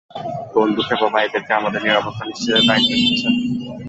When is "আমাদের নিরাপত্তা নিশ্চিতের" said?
1.53-2.63